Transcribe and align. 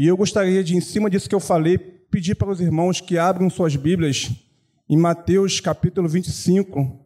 E 0.00 0.06
eu 0.06 0.16
gostaria 0.16 0.64
de, 0.64 0.74
em 0.74 0.80
cima 0.80 1.10
disso 1.10 1.28
que 1.28 1.34
eu 1.34 1.38
falei, 1.38 1.76
pedir 1.76 2.34
para 2.34 2.48
os 2.48 2.58
irmãos 2.58 3.02
que 3.02 3.18
abram 3.18 3.50
suas 3.50 3.76
Bíblias 3.76 4.30
em 4.88 4.96
Mateus 4.96 5.60
capítulo 5.60 6.08
25, 6.08 6.98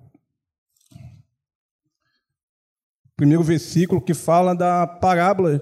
primeiro 3.17 3.43
versículo 3.43 4.01
que 4.01 4.15
fala 4.15 4.55
da 4.55 4.87
parábola 4.87 5.61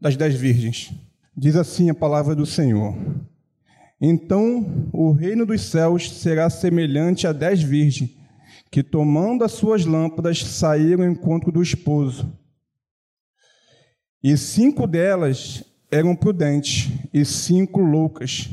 das 0.00 0.16
dez 0.16 0.34
virgens. 0.34 0.92
Diz 1.36 1.54
assim 1.54 1.88
a 1.88 1.94
palavra 1.94 2.34
do 2.34 2.44
Senhor: 2.44 2.96
Então 4.00 4.90
o 4.92 5.12
reino 5.12 5.46
dos 5.46 5.62
céus 5.62 6.10
será 6.10 6.50
semelhante 6.50 7.28
a 7.28 7.32
dez 7.32 7.62
virgens 7.62 8.10
que, 8.72 8.82
tomando 8.82 9.44
as 9.44 9.52
suas 9.52 9.86
lâmpadas, 9.86 10.42
saíram 10.42 11.04
ao 11.04 11.10
encontro 11.12 11.52
do 11.52 11.62
esposo. 11.62 12.36
E 14.20 14.36
cinco 14.36 14.84
delas 14.88 15.62
eram 15.92 16.16
prudentes 16.16 16.90
e 17.12 17.22
cinco 17.22 17.82
loucas. 17.82 18.48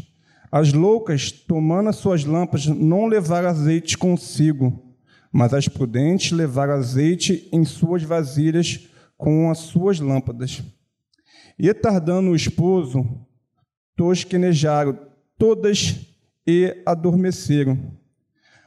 As 0.52 0.74
loucas, 0.74 1.32
tomando 1.32 1.88
as 1.88 1.96
suas 1.96 2.26
lâmpadas, 2.26 2.66
não 2.68 3.06
levaram 3.06 3.48
azeite 3.48 3.98
consigo, 3.98 4.94
mas 5.32 5.54
as 5.54 5.70
prudentes 5.70 6.34
levaram 6.34 6.74
azeite 6.74 7.48
em 7.54 7.64
suas 7.64 8.04
vasilhas 8.04 8.90
com 9.18 9.50
as 9.50 9.60
suas 9.60 10.02
lâmpadas. 10.02 10.62
E 11.58 11.74
tardando 11.74 12.32
o 12.32 12.36
esposo, 12.36 13.08
tosquenejaram 13.96 15.00
todas 15.38 15.96
e 16.46 16.76
adormeceram. 16.86 17.78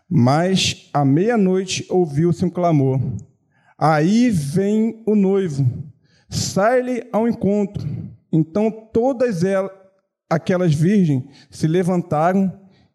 Mas 0.08 0.88
à 0.94 1.04
meia-noite 1.04 1.84
ouviu-se 1.90 2.44
um 2.44 2.50
clamor: 2.50 3.00
Aí 3.76 4.30
vem 4.30 5.02
o 5.06 5.14
noivo, 5.14 5.66
sai-lhe 6.28 7.06
ao 7.12 7.26
encontro. 7.28 8.11
Então 8.32 8.70
todas 8.70 9.44
elas, 9.44 9.70
aquelas 10.28 10.74
virgens 10.74 11.24
se 11.50 11.66
levantaram 11.66 12.50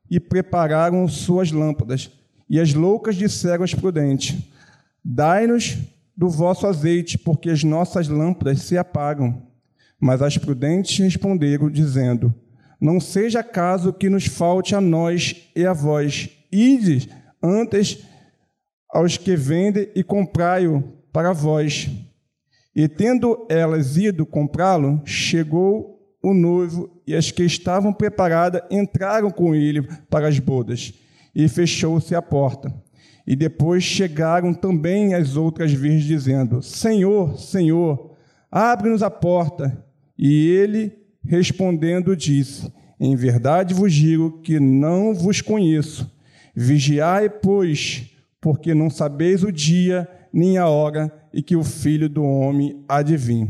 e 0.09 0.19
prepararam 0.19 1.07
suas 1.07 1.51
lâmpadas. 1.51 2.09
E 2.49 2.59
as 2.59 2.73
loucas 2.73 3.15
disseram 3.15 3.63
às 3.63 3.73
prudentes: 3.73 4.35
Dai-nos 5.03 5.77
do 6.15 6.29
vosso 6.29 6.65
azeite, 6.65 7.17
porque 7.17 7.49
as 7.49 7.63
nossas 7.63 8.07
lâmpadas 8.07 8.61
se 8.63 8.77
apagam. 8.77 9.43
Mas 9.99 10.21
as 10.21 10.37
prudentes 10.37 10.97
responderam, 10.97 11.69
dizendo: 11.69 12.33
Não 12.79 12.99
seja 12.99 13.43
caso 13.43 13.93
que 13.93 14.09
nos 14.09 14.25
falte 14.25 14.73
a 14.73 14.81
nós 14.81 15.35
e 15.55 15.65
a 15.65 15.73
vós. 15.73 16.29
Ides 16.51 17.07
antes 17.43 18.03
aos 18.89 19.17
que 19.17 19.35
vendem 19.35 19.89
e 19.93 20.03
comprai-o 20.03 20.81
para 21.11 21.33
vós. 21.33 21.89
E 22.77 22.87
tendo 22.87 23.43
elas 23.49 23.97
ido 23.97 24.23
comprá-lo, 24.23 25.01
chegou 25.03 25.99
o 26.21 26.31
noivo 26.31 26.87
e 27.07 27.15
as 27.15 27.31
que 27.31 27.41
estavam 27.41 27.91
preparadas 27.91 28.61
entraram 28.69 29.31
com 29.31 29.55
ele 29.55 29.81
para 30.07 30.27
as 30.27 30.37
bodas. 30.37 30.93
E 31.33 31.47
fechou-se 31.47 32.13
a 32.13 32.21
porta. 32.21 32.71
E 33.25 33.35
depois 33.35 33.83
chegaram 33.83 34.53
também 34.53 35.15
as 35.15 35.35
outras 35.35 35.73
virgens, 35.73 36.03
dizendo: 36.03 36.61
Senhor, 36.61 37.39
Senhor, 37.39 38.11
abre-nos 38.51 39.01
a 39.01 39.09
porta. 39.09 39.83
E 40.15 40.47
ele, 40.47 40.93
respondendo, 41.25 42.15
disse: 42.15 42.71
Em 42.99 43.15
verdade 43.15 43.73
vos 43.73 43.91
digo 43.91 44.39
que 44.41 44.59
não 44.59 45.15
vos 45.15 45.41
conheço. 45.41 46.07
Vigiai, 46.55 47.27
pois, 47.27 48.05
porque 48.39 48.75
não 48.75 48.87
sabeis 48.87 49.41
o 49.41 49.51
dia 49.51 50.07
nem 50.33 50.57
a 50.57 50.67
hora 50.67 51.11
e 51.33 51.41
que 51.41 51.55
o 51.55 51.63
filho 51.63 52.09
do 52.09 52.23
homem 52.23 52.83
vir. 53.17 53.47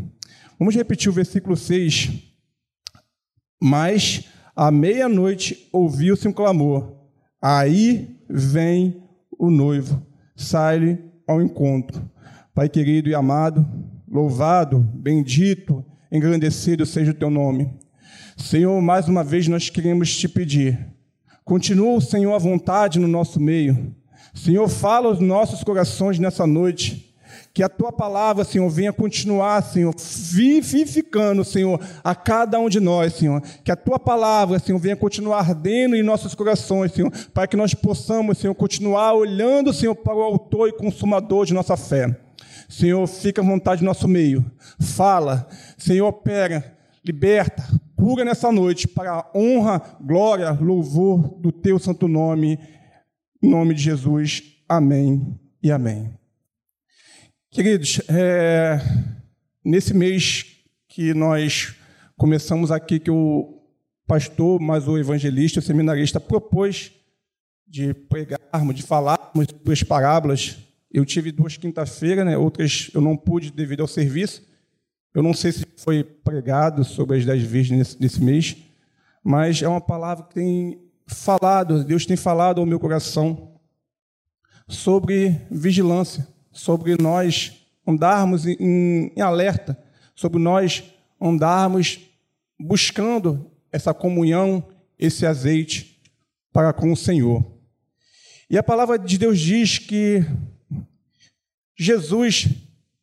Vamos 0.59 0.75
repetir 0.75 1.09
o 1.09 1.13
versículo 1.13 1.55
6. 1.55 2.11
Mas 3.61 4.25
à 4.55 4.71
meia-noite 4.71 5.69
ouviu-se 5.71 6.27
um 6.27 6.33
clamor: 6.33 6.93
Aí 7.41 8.19
vem 8.29 9.03
o 9.37 9.49
noivo, 9.49 10.05
sai-lhe 10.35 10.99
ao 11.27 11.41
encontro. 11.41 12.09
Pai 12.53 12.69
querido 12.69 13.09
e 13.09 13.15
amado, 13.15 13.65
louvado, 14.07 14.79
bendito, 14.79 15.85
engrandecido 16.11 16.85
seja 16.85 17.11
o 17.11 17.15
teu 17.15 17.29
nome. 17.29 17.69
Senhor, 18.35 18.81
mais 18.81 19.07
uma 19.07 19.23
vez 19.23 19.47
nós 19.47 19.69
queremos 19.69 20.15
te 20.15 20.27
pedir 20.27 20.97
Continua, 21.47 22.01
Senhor, 22.01 22.33
à 22.33 22.37
vontade 22.37 22.99
no 22.99 23.07
nosso 23.07 23.39
meio. 23.39 23.95
Senhor, 24.43 24.67
fala 24.69 25.07
aos 25.07 25.19
nossos 25.19 25.63
corações 25.63 26.19
nessa 26.19 26.45
noite. 26.45 27.05
Que 27.53 27.63
a 27.63 27.69
tua 27.69 27.91
palavra, 27.91 28.43
Senhor, 28.43 28.69
venha 28.69 28.93
continuar, 28.93 29.63
Senhor, 29.63 29.93
vivificando, 30.31 31.43
Senhor, 31.43 31.81
a 32.03 32.13
cada 32.13 32.59
um 32.59 32.69
de 32.69 32.79
nós, 32.79 33.13
Senhor. 33.13 33.41
Que 33.63 33.71
a 33.71 33.75
tua 33.75 33.97
palavra, 33.97 34.59
Senhor, 34.59 34.77
venha 34.77 34.95
continuar 34.95 35.39
ardendo 35.39 35.95
em 35.95 36.03
nossos 36.03 36.35
corações, 36.35 36.91
Senhor, 36.91 37.11
para 37.33 37.47
que 37.47 37.57
nós 37.57 37.73
possamos, 37.73 38.37
Senhor, 38.37 38.53
continuar 38.53 39.13
olhando, 39.13 39.73
Senhor, 39.73 39.95
para 39.95 40.15
o 40.15 40.21
autor 40.21 40.69
e 40.69 40.73
consumador 40.73 41.47
de 41.47 41.53
nossa 41.53 41.75
fé. 41.75 42.15
Senhor, 42.69 43.05
fica 43.07 43.41
à 43.41 43.45
vontade 43.45 43.81
no 43.81 43.87
nosso 43.87 44.07
meio. 44.07 44.45
Fala, 44.79 45.47
Senhor, 45.79 46.07
opera, 46.07 46.77
liberta, 47.03 47.63
cura 47.95 48.23
nessa 48.23 48.51
noite 48.51 48.87
para 48.87 49.11
a 49.11 49.25
honra, 49.35 49.81
glória, 49.99 50.51
louvor 50.51 51.39
do 51.39 51.51
teu 51.51 51.79
santo 51.79 52.07
nome, 52.07 52.59
nome 53.47 53.73
de 53.73 53.81
Jesus. 53.81 54.43
Amém 54.67 55.39
e 55.63 55.71
amém. 55.71 56.13
Queridos, 57.49 58.01
é, 58.09 58.79
nesse 59.63 59.93
mês 59.93 60.45
que 60.87 61.13
nós 61.13 61.75
começamos 62.17 62.71
aqui, 62.71 62.99
que 62.99 63.09
o 63.09 63.63
pastor, 64.05 64.59
mas 64.59 64.87
o 64.87 64.97
evangelista, 64.97 65.59
o 65.59 65.63
seminarista, 65.63 66.19
propôs 66.19 66.91
de 67.65 67.93
pregarmos, 67.93 68.75
de 68.75 68.83
falarmos 68.83 69.47
duas 69.63 69.81
parábolas. 69.81 70.57
Eu 70.91 71.05
tive 71.05 71.31
duas 71.31 71.57
quinta-feira, 71.57 72.23
né? 72.23 72.37
outras 72.37 72.89
eu 72.93 73.01
não 73.01 73.15
pude 73.15 73.51
devido 73.51 73.81
ao 73.81 73.87
serviço. 73.87 74.45
Eu 75.13 75.23
não 75.23 75.33
sei 75.33 75.51
se 75.51 75.65
foi 75.77 76.03
pregado 76.03 76.83
sobre 76.83 77.17
as 77.17 77.25
dez 77.25 77.41
virgens 77.41 77.77
nesse, 77.77 78.01
nesse 78.01 78.23
mês, 78.23 78.55
mas 79.23 79.61
é 79.61 79.67
uma 79.67 79.81
palavra 79.81 80.25
que 80.25 80.35
tem 80.35 80.86
falado, 81.07 81.83
Deus 81.83 82.05
tem 82.05 82.17
falado 82.17 82.59
ao 82.59 82.65
meu 82.65 82.79
coração 82.79 83.53
sobre 84.67 85.39
vigilância, 85.49 86.27
sobre 86.51 86.95
nós 87.01 87.65
andarmos 87.85 88.45
em, 88.45 89.13
em 89.15 89.21
alerta, 89.21 89.81
sobre 90.13 90.39
nós 90.39 90.83
andarmos 91.19 91.99
buscando 92.59 93.49
essa 93.71 93.93
comunhão, 93.93 94.67
esse 94.99 95.25
azeite 95.25 96.01
para 96.51 96.73
com 96.73 96.91
o 96.91 96.97
Senhor. 96.97 97.45
E 98.49 98.57
a 98.57 98.63
palavra 98.63 98.97
de 98.97 99.17
Deus 99.17 99.39
diz 99.39 99.77
que 99.77 100.25
Jesus, 101.77 102.47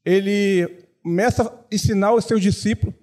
ele 0.05 0.67
começa 1.03 1.45
a 1.45 1.75
ensinar 1.75 2.13
os 2.15 2.25
seus 2.25 2.43
discípulos. 2.43 2.95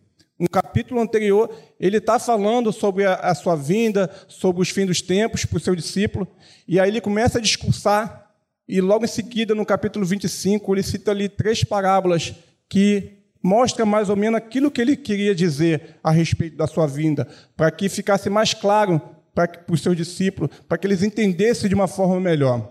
No 0.42 0.50
capítulo 0.50 1.00
anterior, 1.00 1.56
ele 1.80 1.98
está 1.98 2.18
falando 2.18 2.74
sobre 2.74 3.06
a, 3.06 3.14
a, 3.14 3.36
sua 3.36 3.56
vinda, 3.56 4.10
sobre 4.28 4.64
os 4.64 4.72
fins 4.72 4.88
dos 4.88 5.00
tempos 5.00 5.46
para 5.46 5.58
o 5.58 5.60
seu 5.60 5.76
discípulo, 5.76 6.28
e 6.68 6.80
aí 6.80 6.90
ele 6.90 7.00
começa 7.00 7.38
a 7.38 7.42
discursar, 7.42 8.28
e 8.68 8.82
logo 8.82 9.06
em 9.06 9.08
seguida, 9.08 9.54
no 9.54 9.64
capítulo 9.64 10.04
25, 10.04 10.74
ele 10.74 10.82
cita 10.82 11.12
ali 11.12 11.30
três 11.30 11.64
parábolas 11.64 12.34
que 12.68 13.20
mostram 13.44 13.86
mais 13.86 14.10
ou 14.10 14.16
menos 14.16 14.40
aquilo 14.40 14.72
que 14.72 14.82
ele 14.82 14.96
queria 14.96 15.36
dizer 15.36 15.98
a 16.04 16.10
respeito 16.10 16.58
da 16.58 16.66
sua 16.66 16.88
vinda, 16.88 17.28
para 17.56 17.70
que 17.70 17.88
ficasse 17.88 18.28
mais 18.28 18.52
claro 18.52 19.00
para, 19.36 19.48
para 19.48 19.76
os 19.76 19.80
seus 19.84 19.96
discípulos, 19.96 20.50
para 20.68 20.76
que 20.76 20.88
eles 20.88 21.04
entendessem 21.04 21.70
de 21.70 21.76
uma 21.76 21.88
forma 21.88 22.20
melhor. 22.20 22.68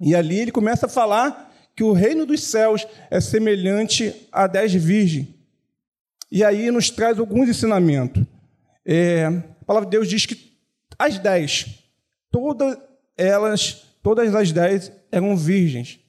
E 0.00 0.14
ali 0.14 0.38
ele 0.38 0.52
começa 0.52 0.86
a 0.86 0.88
falar 0.88 1.52
que 1.74 1.82
o 1.82 1.92
reino 1.92 2.24
dos 2.24 2.44
céus 2.44 2.86
é 3.10 3.20
semelhante 3.20 4.14
a 4.30 4.46
dez 4.46 4.72
virgens. 4.72 5.41
E 6.34 6.42
aí 6.42 6.70
nos 6.70 6.88
traz 6.88 7.18
alguns 7.18 7.46
ensinamentos. 7.46 8.24
É, 8.86 9.26
a 9.26 9.64
palavra 9.66 9.86
de 9.86 9.94
Deus 9.94 10.08
diz 10.08 10.24
que 10.24 10.56
as 10.98 11.18
dez, 11.18 11.84
todas 12.30 12.78
elas, 13.18 13.82
todas 14.02 14.34
as 14.34 14.50
dez 14.50 14.90
eram 15.12 15.36
virgens. 15.36 16.00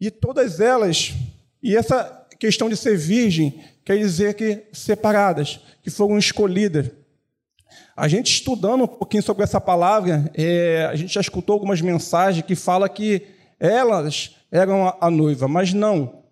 E 0.00 0.10
todas 0.10 0.58
elas, 0.58 1.14
e 1.62 1.76
essa 1.76 2.26
questão 2.40 2.68
de 2.68 2.76
ser 2.76 2.98
virgem 2.98 3.62
quer 3.84 3.98
dizer 3.98 4.34
que 4.34 4.64
separadas, 4.72 5.60
que 5.80 5.88
foram 5.88 6.18
escolhidas. 6.18 6.90
A 7.96 8.08
gente 8.08 8.32
estudando 8.32 8.82
um 8.82 8.88
pouquinho 8.88 9.22
sobre 9.22 9.44
essa 9.44 9.60
palavra, 9.60 10.28
é, 10.34 10.88
a 10.90 10.96
gente 10.96 11.14
já 11.14 11.20
escutou 11.20 11.52
algumas 11.52 11.80
mensagens 11.80 12.44
que 12.44 12.56
fala 12.56 12.88
que 12.88 13.28
elas 13.60 14.34
eram 14.50 14.92
a 15.00 15.08
noiva, 15.08 15.46
mas 15.46 15.72
não. 15.72 16.25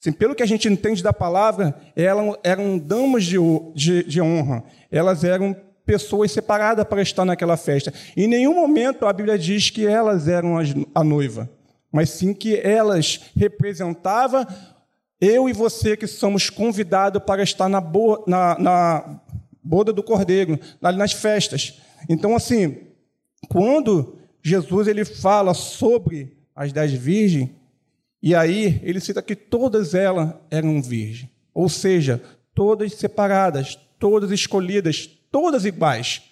Assim, 0.00 0.12
pelo 0.12 0.34
que 0.34 0.42
a 0.42 0.46
gente 0.46 0.68
entende 0.68 1.02
da 1.02 1.12
palavra, 1.12 1.74
elas 1.96 2.36
eram 2.44 2.78
damas 2.78 3.24
de, 3.24 3.36
de, 3.74 4.04
de 4.04 4.20
honra. 4.20 4.62
Elas 4.90 5.24
eram 5.24 5.56
pessoas 5.84 6.30
separadas 6.30 6.84
para 6.84 7.02
estar 7.02 7.24
naquela 7.24 7.56
festa. 7.56 7.92
Em 8.16 8.28
nenhum 8.28 8.54
momento 8.54 9.06
a 9.06 9.12
Bíblia 9.12 9.38
diz 9.38 9.70
que 9.70 9.86
elas 9.86 10.28
eram 10.28 10.56
a 10.94 11.02
noiva, 11.02 11.50
mas 11.90 12.10
sim 12.10 12.34
que 12.34 12.56
elas 12.56 13.20
representavam 13.34 14.46
Eu 15.20 15.48
e 15.48 15.52
você 15.52 15.96
que 15.96 16.06
somos 16.06 16.48
convidados 16.50 17.22
para 17.24 17.42
estar 17.42 17.68
na, 17.68 17.80
bo 17.80 18.22
na, 18.26 18.56
na 18.58 19.20
boda 19.64 19.92
do 19.92 20.02
cordeiro, 20.02 20.60
nas 20.80 21.12
festas. 21.12 21.80
Então, 22.08 22.36
assim, 22.36 22.76
quando 23.48 24.16
Jesus 24.42 24.86
ele 24.86 25.04
fala 25.04 25.54
sobre 25.54 26.36
as 26.54 26.72
dez 26.72 26.92
virgens, 26.92 27.50
e 28.22 28.34
aí 28.34 28.80
ele 28.82 29.00
cita 29.00 29.22
que 29.22 29.36
todas 29.36 29.94
elas 29.94 30.34
eram 30.50 30.82
virgens, 30.82 31.30
ou 31.54 31.68
seja, 31.68 32.20
todas 32.54 32.92
separadas, 32.94 33.78
todas 33.98 34.30
escolhidas, 34.30 35.08
todas 35.30 35.64
iguais. 35.64 36.22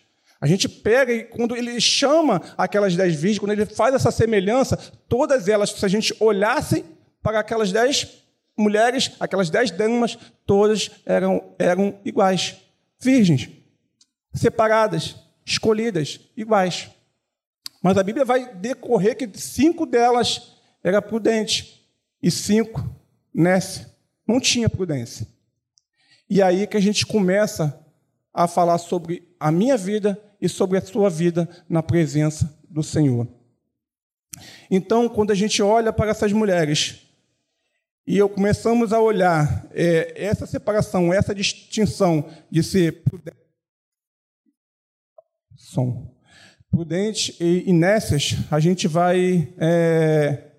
A 0.40 0.46
gente 0.46 0.68
pega 0.68 1.12
e 1.12 1.24
quando 1.24 1.56
ele 1.56 1.80
chama 1.80 2.42
aquelas 2.58 2.94
dez 2.96 3.14
virgens, 3.14 3.38
quando 3.38 3.52
ele 3.52 3.66
faz 3.66 3.94
essa 3.94 4.10
semelhança, 4.10 4.76
todas 5.08 5.48
elas, 5.48 5.70
se 5.70 5.84
a 5.84 5.88
gente 5.88 6.14
olhasse 6.20 6.84
para 7.22 7.40
aquelas 7.40 7.72
dez 7.72 8.22
mulheres, 8.56 9.12
aquelas 9.20 9.50
dez 9.50 9.70
damas, 9.70 10.18
todas 10.44 10.90
eram, 11.04 11.54
eram 11.58 11.98
iguais, 12.04 12.56
virgens, 12.98 13.48
separadas, 14.34 15.16
escolhidas, 15.44 16.20
iguais. 16.36 16.90
Mas 17.82 17.96
a 17.96 18.02
Bíblia 18.02 18.24
vai 18.24 18.52
decorrer 18.54 19.16
que 19.16 19.30
cinco 19.38 19.86
delas 19.86 20.56
eram 20.82 21.00
prudentes 21.00 21.75
e 22.22 22.30
cinco, 22.30 22.88
nesse, 23.32 23.86
não 24.26 24.40
tinha 24.40 24.68
prudência. 24.68 25.26
E 26.28 26.42
aí 26.42 26.66
que 26.66 26.76
a 26.76 26.80
gente 26.80 27.06
começa 27.06 27.78
a 28.32 28.46
falar 28.46 28.78
sobre 28.78 29.34
a 29.38 29.50
minha 29.50 29.76
vida 29.76 30.20
e 30.40 30.48
sobre 30.48 30.76
a 30.76 30.80
sua 30.80 31.08
vida 31.08 31.48
na 31.68 31.82
presença 31.82 32.54
do 32.68 32.82
Senhor. 32.82 33.26
Então, 34.70 35.08
quando 35.08 35.30
a 35.30 35.34
gente 35.34 35.62
olha 35.62 35.92
para 35.92 36.10
essas 36.10 36.32
mulheres 36.32 37.02
e 38.06 38.18
eu 38.18 38.28
começamos 38.28 38.92
a 38.92 39.00
olhar 39.00 39.66
é, 39.72 40.12
essa 40.16 40.46
separação, 40.46 41.12
essa 41.12 41.34
distinção 41.34 42.28
de 42.50 42.62
ser 42.62 43.02
prudente, 43.02 43.36
som, 45.56 46.14
prudente 46.70 47.34
e 47.40 47.68
inércias, 47.68 48.36
a 48.50 48.60
gente 48.60 48.86
vai 48.86 49.52
é, 49.58 50.50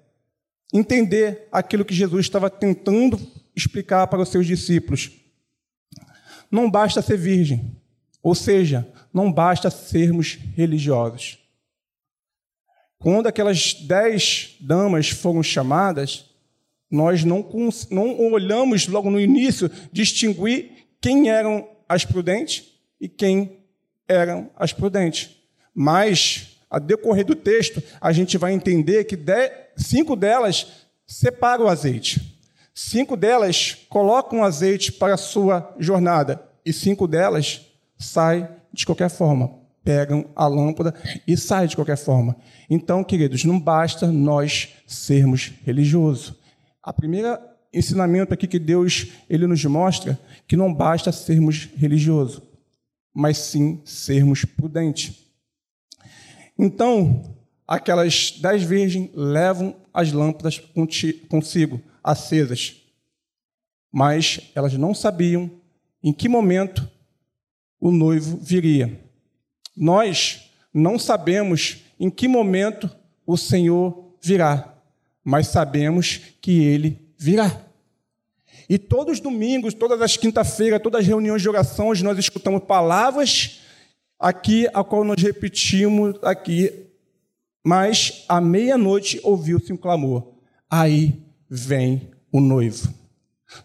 entender 0.74 1.48
aquilo 1.52 1.86
que 1.86 1.94
Jesus 1.94 2.26
estava 2.26 2.50
tentando 2.50 3.20
explicar 3.56 4.08
para 4.08 4.22
os 4.22 4.30
seus 4.30 4.46
discípulos. 4.46 5.12
Não 6.52 6.70
basta 6.70 7.02
ser 7.02 7.18
virgem, 7.18 7.76
ou 8.22 8.36
seja, 8.36 8.88
não 9.14 9.32
basta 9.32 9.70
sermos 9.70 10.38
religiosos. 10.56 11.40
Quando 13.00 13.28
aquelas 13.28 13.74
dez 13.74 14.56
damas 14.60 15.10
foram 15.10 15.44
chamadas, 15.44 16.26
nós 16.90 17.24
não, 17.24 17.48
não 17.92 18.32
olhamos 18.32 18.88
logo 18.88 19.10
no 19.10 19.20
início 19.20 19.70
distinguir 19.92 20.88
quem 21.02 21.30
eram 21.30 21.68
as 21.88 22.06
prudentes 22.06 22.66
e 23.00 23.08
quem 23.08 23.60
eram 24.08 24.50
as 24.56 24.74
prudentes. 24.74 25.30
Mas, 25.74 26.57
a 26.70 26.80
decorrer 26.80 27.26
do 27.26 27.36
texto, 27.36 27.82
a 28.00 28.12
gente 28.12 28.38
vai 28.38 28.54
entender 28.54 29.06
que 29.06 29.18
cinco 29.76 30.16
delas 30.16 30.68
separam 31.06 31.66
o 31.66 31.70
azeite. 31.70 32.38
Cinco 32.74 33.16
delas 33.18 33.76
colocam 33.90 34.40
o 34.40 34.44
azeite 34.44 34.92
para 34.92 35.14
a 35.16 35.18
sua 35.18 35.74
jornada. 35.80 36.42
E 36.66 36.74
cinco 36.74 37.08
delas 37.08 37.62
saem 37.98 38.48
de 38.72 38.86
qualquer 38.86 39.10
forma, 39.10 39.52
pegam 39.84 40.26
a 40.36 40.46
lâmpada 40.48 40.94
e 41.26 41.36
saem 41.38 41.68
de 41.68 41.76
qualquer 41.76 41.98
forma. 41.98 42.36
Então, 42.70 43.04
queridos, 43.04 43.46
não 43.46 43.60
basta 43.60 44.12
nós 44.12 44.76
sermos 44.86 45.54
religiosos. 45.66 46.34
A 46.84 46.94
primeira 46.94 47.42
ensinamento 47.74 48.34
aqui 48.34 48.48
que 48.48 48.60
Deus 48.60 49.08
ele 49.30 49.48
nos 49.48 49.64
mostra 49.66 50.20
que 50.48 50.56
não 50.56 50.74
basta 50.74 51.12
sermos 51.12 51.70
religiosos, 51.76 52.42
mas 53.14 53.38
sim 53.38 53.82
sermos 53.86 54.46
prudentes. 54.46 55.27
Então, 56.58 57.36
aquelas 57.68 58.32
dez 58.40 58.64
virgens 58.64 59.10
levam 59.14 59.76
as 59.94 60.12
lâmpadas 60.12 60.60
consigo, 61.30 61.82
acesas, 62.04 62.82
mas 63.92 64.40
elas 64.56 64.74
não 64.74 64.94
sabiam 64.94 65.52
em 66.04 66.14
que 66.14 66.30
momento 66.30 66.90
o 67.80 67.92
noivo 67.92 68.38
viria. 68.38 69.00
Nós 69.76 70.52
não 70.74 70.98
sabemos 70.98 71.84
em 72.00 72.10
que 72.10 72.28
momento 72.28 72.90
o 73.26 73.38
Senhor 73.38 74.16
virá, 74.22 74.74
mas 75.24 75.48
sabemos 75.48 76.22
que 76.42 76.64
ele 76.64 77.12
virá. 77.18 77.62
E 78.70 78.78
todos 78.78 79.14
os 79.14 79.20
domingos, 79.20 79.74
todas 79.74 80.02
as 80.02 80.18
quinta-feiras, 80.18 80.82
todas 80.82 81.02
as 81.02 81.08
reuniões 81.08 81.42
de 81.42 81.50
orações, 81.50 82.02
nós 82.02 82.18
escutamos 82.18 82.64
palavras 82.64 83.62
aqui, 84.20 84.68
a 84.74 84.84
qual 84.84 85.04
nós 85.04 85.22
repetimos 85.22 86.16
aqui. 86.24 86.88
Mas 87.64 88.24
à 88.28 88.40
meia-noite 88.40 89.20
ouviu-se 89.24 89.72
um 89.74 89.78
clamor. 89.78 90.36
Aí 90.70 91.22
vem 91.50 92.10
o 92.32 92.40
noivo. 92.40 92.94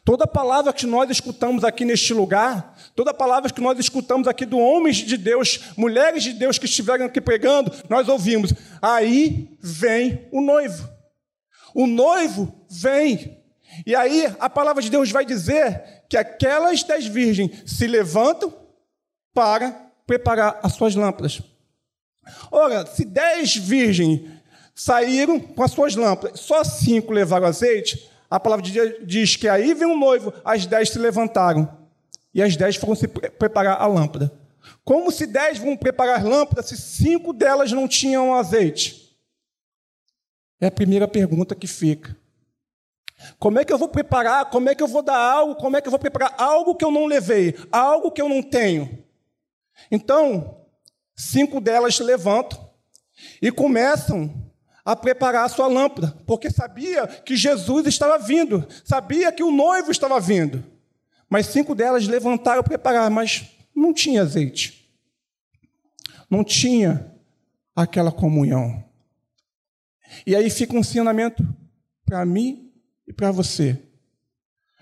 Toda 0.04 0.26
palavra 0.26 0.72
que 0.72 0.86
nós 0.86 1.10
escutamos 1.10 1.64
aqui 1.64 1.84
neste 1.84 2.14
lugar, 2.14 2.76
toda 2.94 3.12
palavra 3.12 3.52
que 3.52 3.60
nós 3.60 3.78
escutamos 3.78 4.28
aqui 4.28 4.46
do 4.46 4.56
homens 4.56 4.96
de 4.96 5.16
Deus, 5.16 5.72
mulheres 5.76 6.22
de 6.22 6.32
Deus 6.32 6.56
que 6.56 6.66
estiveram 6.66 7.06
aqui 7.06 7.20
pregando, 7.20 7.72
nós 7.88 8.08
ouvimos: 8.08 8.52
aí 8.80 9.56
vem 9.60 10.28
o 10.30 10.40
noivo. 10.40 10.88
O 11.74 11.86
noivo 11.86 12.52
vem. 12.70 13.42
E 13.84 13.94
aí 13.94 14.32
a 14.38 14.48
palavra 14.48 14.82
de 14.82 14.90
Deus 14.90 15.10
vai 15.10 15.24
dizer 15.24 16.04
que 16.08 16.16
aquelas 16.16 16.84
dez 16.84 17.06
virgens 17.06 17.62
se 17.66 17.86
levantam 17.86 18.54
para 19.34 19.91
preparar 20.12 20.60
as 20.62 20.74
suas 20.74 20.94
lâmpadas. 20.94 21.40
Ora, 22.50 22.84
se 22.84 23.02
dez 23.02 23.56
virgens 23.56 24.20
saíram 24.74 25.40
com 25.40 25.62
as 25.62 25.70
suas 25.70 25.96
lâmpadas, 25.96 26.40
só 26.40 26.62
cinco 26.62 27.12
levaram 27.12 27.46
azeite, 27.46 28.10
a 28.28 28.38
palavra 28.38 28.64
de 28.64 28.72
Deus 28.72 28.94
diz 29.06 29.36
que 29.36 29.48
aí 29.48 29.72
vem 29.72 29.88
um 29.88 29.98
noivo, 29.98 30.32
as 30.44 30.66
dez 30.66 30.90
se 30.90 30.98
levantaram. 30.98 31.78
E 32.34 32.42
as 32.42 32.56
dez 32.56 32.76
foram 32.76 32.94
se 32.94 33.08
preparar 33.08 33.80
a 33.80 33.86
lâmpada. 33.86 34.30
Como 34.84 35.10
se 35.10 35.26
dez 35.26 35.58
vão 35.58 35.76
preparar 35.76 36.24
lâmpada 36.24 36.62
se 36.62 36.76
cinco 36.76 37.32
delas 37.32 37.72
não 37.72 37.88
tinham 37.88 38.34
azeite? 38.34 39.16
É 40.60 40.66
a 40.66 40.70
primeira 40.70 41.08
pergunta 41.08 41.54
que 41.54 41.66
fica. 41.66 42.14
Como 43.38 43.58
é 43.58 43.64
que 43.64 43.72
eu 43.72 43.78
vou 43.78 43.88
preparar? 43.88 44.50
Como 44.50 44.68
é 44.68 44.74
que 44.74 44.82
eu 44.82 44.88
vou 44.88 45.02
dar 45.02 45.18
algo? 45.18 45.56
Como 45.56 45.76
é 45.76 45.80
que 45.80 45.88
eu 45.88 45.90
vou 45.90 46.00
preparar 46.00 46.34
algo 46.38 46.74
que 46.74 46.84
eu 46.84 46.90
não 46.90 47.06
levei? 47.06 47.54
Algo 47.70 48.10
que 48.10 48.20
eu 48.20 48.28
não 48.28 48.42
tenho? 48.42 49.01
Então, 49.90 50.66
cinco 51.14 51.60
delas 51.60 51.98
levantam 51.98 52.70
e 53.40 53.50
começam 53.50 54.50
a 54.84 54.96
preparar 54.96 55.44
a 55.44 55.48
sua 55.48 55.68
lâmpada, 55.68 56.16
porque 56.26 56.50
sabia 56.50 57.06
que 57.06 57.36
Jesus 57.36 57.86
estava 57.86 58.18
vindo, 58.18 58.66
sabia 58.84 59.30
que 59.30 59.42
o 59.42 59.52
noivo 59.52 59.90
estava 59.90 60.18
vindo. 60.18 60.64
Mas 61.28 61.46
cinco 61.46 61.74
delas 61.74 62.06
levantaram 62.06 62.60
a 62.60 62.64
preparar, 62.64 63.10
mas 63.10 63.48
não 63.74 63.94
tinha 63.94 64.22
azeite. 64.22 64.90
Não 66.28 66.42
tinha 66.42 67.12
aquela 67.74 68.10
comunhão. 68.10 68.84
E 70.26 70.36
aí 70.36 70.50
fica 70.50 70.74
um 70.74 70.80
ensinamento 70.80 71.46
para 72.04 72.24
mim 72.26 72.72
e 73.06 73.12
para 73.12 73.30
você. 73.30 73.80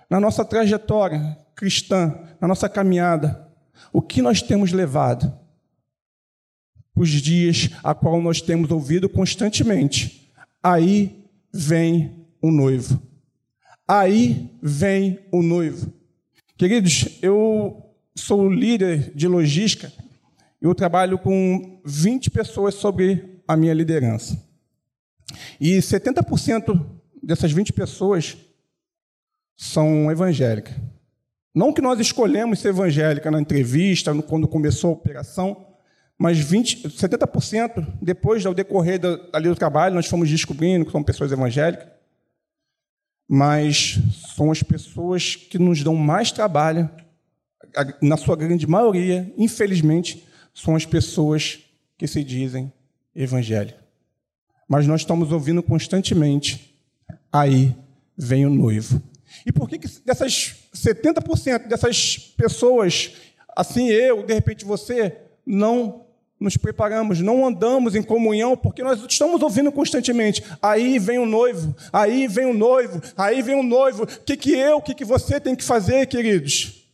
Na 0.08 0.18
nossa 0.18 0.44
trajetória 0.44 1.38
cristã, 1.54 2.18
na 2.40 2.48
nossa 2.48 2.68
caminhada, 2.68 3.49
o 3.92 4.00
que 4.00 4.22
nós 4.22 4.42
temos 4.42 4.72
levado? 4.72 5.40
os 7.00 7.08
dias 7.08 7.70
a 7.82 7.94
qual 7.94 8.20
nós 8.20 8.42
temos 8.42 8.70
ouvido 8.70 9.08
constantemente. 9.08 10.30
Aí 10.62 11.24
vem 11.52 12.26
o 12.42 12.50
noivo. 12.50 13.00
Aí 13.88 14.50
vem 14.62 15.18
o 15.32 15.42
noivo. 15.42 15.92
Queridos, 16.58 17.18
eu 17.22 17.82
sou 18.14 18.50
líder 18.50 19.14
de 19.14 19.26
logística. 19.26 19.90
Eu 20.60 20.74
trabalho 20.74 21.18
com 21.18 21.80
20 21.86 22.30
pessoas 22.30 22.74
sobre 22.74 23.40
a 23.48 23.56
minha 23.56 23.72
liderança. 23.72 24.38
E 25.58 25.78
70% 25.78 26.84
dessas 27.22 27.50
20 27.50 27.72
pessoas 27.72 28.36
são 29.56 30.10
evangélicas. 30.10 30.74
Não 31.54 31.72
que 31.72 31.80
nós 31.80 31.98
escolhemos 31.98 32.60
ser 32.60 32.68
evangélica 32.68 33.30
na 33.30 33.40
entrevista, 33.40 34.14
quando 34.22 34.46
começou 34.46 34.90
a 34.90 34.92
operação, 34.94 35.66
mas 36.16 36.38
20, 36.38 36.88
70% 36.88 37.86
depois 38.00 38.44
do 38.44 38.54
decorrer 38.54 39.00
do, 39.00 39.28
ali 39.32 39.48
do 39.48 39.56
trabalho, 39.56 39.94
nós 39.94 40.06
fomos 40.06 40.28
descobrindo 40.28 40.84
que 40.84 40.92
são 40.92 41.02
pessoas 41.02 41.32
evangélicas, 41.32 41.88
mas 43.26 43.98
são 44.36 44.50
as 44.50 44.62
pessoas 44.62 45.34
que 45.34 45.58
nos 45.58 45.82
dão 45.82 45.94
mais 45.94 46.30
trabalho, 46.30 46.90
na 48.02 48.16
sua 48.16 48.36
grande 48.36 48.66
maioria, 48.66 49.32
infelizmente, 49.38 50.26
são 50.52 50.74
as 50.76 50.84
pessoas 50.84 51.60
que 51.96 52.06
se 52.06 52.22
dizem 52.24 52.72
evangélicas. 53.14 53.80
Mas 54.68 54.86
nós 54.86 55.00
estamos 55.00 55.32
ouvindo 55.32 55.62
constantemente, 55.62 56.76
aí 57.32 57.74
vem 58.16 58.46
o 58.46 58.50
noivo. 58.50 59.02
E 59.46 59.52
por 59.52 59.68
que, 59.68 59.78
que 59.78 59.88
dessas 60.04 60.59
70% 60.74 61.66
dessas 61.66 62.18
pessoas, 62.36 63.12
assim 63.56 63.88
eu, 63.88 64.22
de 64.22 64.34
repente 64.34 64.64
você, 64.64 65.16
não 65.44 66.04
nos 66.38 66.56
preparamos, 66.56 67.20
não 67.20 67.46
andamos 67.46 67.94
em 67.94 68.02
comunhão, 68.02 68.56
porque 68.56 68.82
nós 68.82 69.04
estamos 69.06 69.42
ouvindo 69.42 69.70
constantemente. 69.70 70.42
Aí 70.62 70.98
vem 70.98 71.18
o 71.18 71.26
noivo, 71.26 71.76
aí 71.92 72.26
vem 72.26 72.46
o 72.46 72.54
noivo, 72.54 73.00
aí 73.14 73.42
vem 73.42 73.54
o 73.54 73.62
noivo. 73.62 74.04
O 74.04 74.06
que, 74.06 74.36
que 74.36 74.52
eu, 74.52 74.78
o 74.78 74.82
que, 74.82 74.94
que 74.94 75.04
você 75.04 75.38
tem 75.38 75.54
que 75.54 75.62
fazer, 75.62 76.06
queridos? 76.06 76.86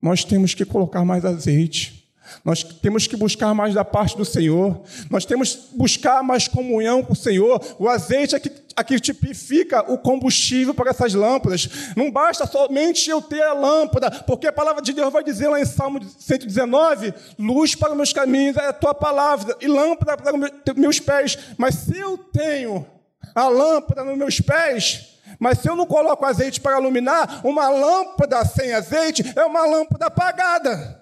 Nós 0.00 0.24
temos 0.24 0.52
que 0.52 0.66
colocar 0.66 1.04
mais 1.04 1.24
azeite. 1.24 2.01
Nós 2.44 2.62
temos 2.62 3.06
que 3.06 3.16
buscar 3.16 3.54
mais 3.54 3.74
da 3.74 3.84
parte 3.84 4.16
do 4.16 4.24
Senhor. 4.24 4.80
Nós 5.10 5.24
temos 5.24 5.54
que 5.54 5.76
buscar 5.76 6.22
mais 6.22 6.48
comunhão 6.48 7.02
com 7.02 7.12
o 7.12 7.16
Senhor. 7.16 7.60
O 7.78 7.88
azeite 7.88 8.34
é 8.34 8.40
que, 8.40 8.50
é 8.76 8.84
que 8.84 9.00
tipifica 9.00 9.92
o 9.92 9.98
combustível 9.98 10.74
para 10.74 10.90
essas 10.90 11.14
lâmpadas. 11.14 11.68
Não 11.96 12.10
basta 12.10 12.46
somente 12.46 13.10
eu 13.10 13.20
ter 13.20 13.42
a 13.42 13.52
lâmpada, 13.52 14.10
porque 14.10 14.46
a 14.46 14.52
palavra 14.52 14.82
de 14.82 14.92
Deus 14.92 15.12
vai 15.12 15.22
dizer 15.22 15.48
lá 15.48 15.60
em 15.60 15.64
Salmo 15.64 16.00
119: 16.02 17.14
luz 17.38 17.74
para 17.74 17.94
meus 17.94 18.12
caminhos 18.12 18.56
é 18.56 18.66
a 18.66 18.72
tua 18.72 18.94
palavra, 18.94 19.56
e 19.60 19.66
lâmpada 19.66 20.16
para 20.16 20.32
meus 20.74 21.00
pés. 21.00 21.38
Mas 21.56 21.74
se 21.74 21.98
eu 21.98 22.18
tenho 22.18 22.86
a 23.34 23.48
lâmpada 23.48 24.04
nos 24.04 24.18
meus 24.18 24.40
pés, 24.40 25.12
mas 25.38 25.58
se 25.58 25.68
eu 25.68 25.76
não 25.76 25.86
coloco 25.86 26.24
azeite 26.24 26.60
para 26.60 26.78
iluminar, 26.78 27.40
uma 27.44 27.68
lâmpada 27.68 28.44
sem 28.44 28.72
azeite 28.72 29.32
é 29.36 29.44
uma 29.44 29.66
lâmpada 29.66 30.06
apagada. 30.06 31.01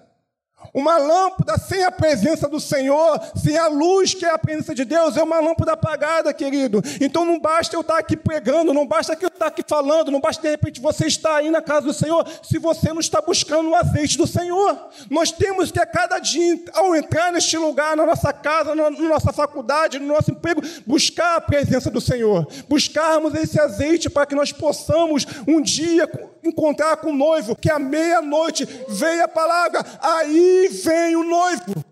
Uma 0.73 0.97
lâmpada 0.97 1.57
sem 1.57 1.83
a 1.83 1.91
presença 1.91 2.47
do 2.47 2.59
Senhor, 2.59 3.19
sem 3.35 3.57
a 3.57 3.67
luz 3.67 4.13
que 4.13 4.25
é 4.25 4.29
a 4.29 4.37
presença 4.37 4.73
de 4.73 4.85
Deus, 4.85 5.17
é 5.17 5.23
uma 5.23 5.39
lâmpada 5.39 5.73
apagada, 5.73 6.33
querido. 6.33 6.81
Então 6.99 7.25
não 7.25 7.39
basta 7.39 7.75
eu 7.75 7.81
estar 7.81 7.97
aqui 7.97 8.15
pregando, 8.15 8.73
não 8.73 8.87
basta 8.87 9.17
eu 9.19 9.27
estar 9.27 9.47
aqui 9.47 9.63
falando, 9.67 10.11
não 10.11 10.21
basta 10.21 10.41
de 10.41 10.49
repente 10.49 10.79
você 10.79 11.07
estar 11.07 11.35
aí 11.35 11.49
na 11.49 11.61
casa 11.61 11.87
do 11.87 11.93
Senhor, 11.93 12.25
se 12.41 12.57
você 12.57 12.89
não 12.93 12.99
está 12.99 13.21
buscando 13.21 13.69
o 13.69 13.75
azeite 13.75 14.17
do 14.17 14.25
Senhor. 14.25 14.77
Nós 15.09 15.31
temos 15.31 15.71
que 15.71 15.79
a 15.79 15.85
cada 15.85 16.19
dia, 16.19 16.59
ao 16.73 16.95
entrar 16.95 17.31
neste 17.33 17.57
lugar, 17.57 17.97
na 17.97 18.05
nossa 18.05 18.31
casa, 18.31 18.73
na 18.73 18.89
nossa 18.89 19.33
faculdade, 19.33 19.99
no 19.99 20.07
nosso 20.07 20.31
emprego, 20.31 20.61
buscar 20.85 21.35
a 21.35 21.41
presença 21.41 21.89
do 21.89 21.99
Senhor, 21.99 22.47
buscarmos 22.69 23.33
esse 23.35 23.59
azeite 23.59 24.09
para 24.09 24.25
que 24.25 24.35
nós 24.35 24.51
possamos 24.51 25.25
um 25.47 25.61
dia 25.61 26.07
encontrar 26.43 26.97
com 26.97 27.11
o 27.11 27.15
noivo, 27.15 27.55
que 27.55 27.71
à 27.71 27.79
meia-noite 27.79 28.67
veio 28.87 29.23
a 29.23 29.27
palavra, 29.27 29.85
aí 30.01 30.69
vem 30.83 31.15
o 31.15 31.23
noivo. 31.23 31.85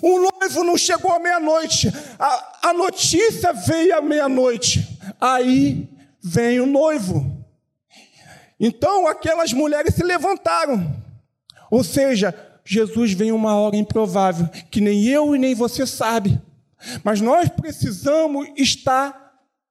O 0.00 0.30
noivo 0.30 0.62
não 0.62 0.76
chegou 0.76 1.10
à 1.10 1.18
meia-noite, 1.18 1.92
a, 2.18 2.68
a 2.68 2.72
notícia 2.72 3.52
veio 3.52 3.96
à 3.96 4.00
meia-noite, 4.00 4.98
aí 5.20 5.88
vem 6.22 6.60
o 6.60 6.66
noivo. 6.66 7.36
Então 8.60 9.06
aquelas 9.06 9.52
mulheres 9.52 9.94
se 9.94 10.04
levantaram, 10.04 10.94
ou 11.70 11.82
seja, 11.82 12.34
Jesus 12.64 13.12
vem 13.12 13.32
uma 13.32 13.56
hora 13.56 13.76
improvável, 13.76 14.48
que 14.70 14.80
nem 14.80 15.04
eu 15.06 15.34
e 15.34 15.38
nem 15.38 15.54
você 15.54 15.86
sabe, 15.86 16.40
mas 17.02 17.20
nós 17.20 17.48
precisamos 17.48 18.48
estar 18.56 19.27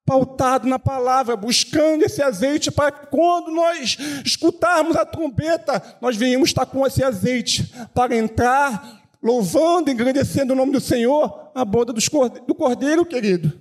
pautado 0.08 0.66
na 0.70 0.80
palavra, 0.80 1.36
buscando 1.36 2.06
esse 2.06 2.24
azeite 2.24 2.72
para 2.72 2.94
quando 2.94 3.52
nós 3.52 3.98
escutarmos 4.24 4.96
a 4.96 5.06
trombeta, 5.06 5.84
nós 6.00 6.16
venhamos 6.16 6.48
estar 6.48 6.66
com 6.66 6.88
esse 6.88 7.04
azeite 7.04 7.70
para 7.94 8.16
entrar 8.16 9.02
louvando, 9.22 9.92
engrandecendo 9.92 10.54
o 10.54 10.56
nome 10.56 10.72
do 10.72 10.80
Senhor, 10.80 11.52
a 11.54 11.66
boda 11.66 11.92
do 11.92 12.56
cordeiro, 12.56 13.06
querido. 13.06 13.52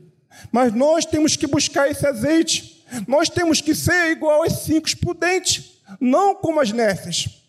Mas 0.53 0.73
nós 0.73 1.05
temos 1.05 1.35
que 1.35 1.49
buscar 1.49 1.91
esse 1.91 2.07
azeite. 2.07 2.87
Nós 3.09 3.29
temos 3.29 3.61
que 3.61 3.75
ser 3.75 4.13
igual 4.13 4.45
aos 4.45 4.53
cinco 4.61 4.89
prudentes, 4.99 5.81
não 6.01 6.37
como 6.37 6.61
as 6.61 6.71
nécias. 6.71 7.43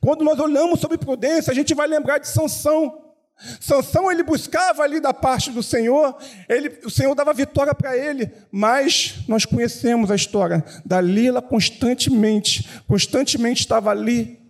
Quando 0.00 0.24
nós 0.24 0.40
olhamos 0.40 0.80
sobre 0.80 0.98
prudência, 0.98 1.52
a 1.52 1.54
gente 1.54 1.72
vai 1.72 1.86
lembrar 1.86 2.18
de 2.18 2.26
Sansão. 2.26 3.11
Sansão 3.60 4.10
ele 4.10 4.22
buscava 4.22 4.82
ali 4.82 5.00
da 5.00 5.12
parte 5.12 5.50
do 5.50 5.62
Senhor, 5.62 6.16
ele, 6.48 6.78
o 6.84 6.90
Senhor 6.90 7.14
dava 7.14 7.32
vitória 7.32 7.74
para 7.74 7.96
ele, 7.96 8.30
mas 8.52 9.24
nós 9.26 9.44
conhecemos 9.44 10.10
a 10.10 10.14
história. 10.14 10.64
Dalila 10.84 11.42
constantemente, 11.42 12.68
constantemente 12.86 13.60
estava 13.60 13.90
ali 13.90 14.40